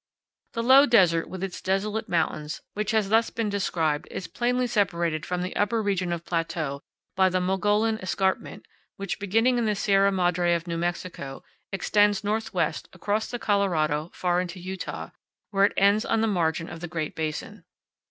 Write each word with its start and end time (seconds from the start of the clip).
The 0.53 0.63
low 0.63 0.87
desert, 0.87 1.29
with 1.29 1.43
its 1.43 1.61
desolate 1.61 2.09
mountains, 2.09 2.59
which 2.73 2.89
has 2.89 3.09
thus 3.09 3.29
been 3.29 3.49
described 3.49 4.07
is 4.09 4.25
plainly 4.25 4.65
separated 4.65 5.27
from 5.27 5.43
the 5.43 5.55
upper 5.55 5.79
region 5.79 6.11
of 6.11 6.25
plateau 6.25 6.81
by 7.15 7.29
the 7.29 7.39
Mogollon 7.39 7.99
Escarpment, 7.99 8.65
which, 8.97 9.19
beginning 9.19 9.59
in 9.59 9.65
the 9.65 9.75
Sierra 9.75 10.11
Madre 10.11 10.55
of 10.55 10.65
New 10.65 10.77
Mexico, 10.79 11.43
extends 11.71 12.23
northwestward 12.23 12.89
across 12.95 13.29
the 13.29 13.37
Colorado 13.37 14.09
far 14.15 14.41
into 14.41 14.59
Utah, 14.59 15.09
where 15.51 15.65
it 15.65 15.73
ends 15.77 16.03
on 16.03 16.21
the 16.21 16.27
margin 16.27 16.67
of 16.67 16.79
the 16.79 16.87
Great 16.87 17.13
Basin. 17.15 17.63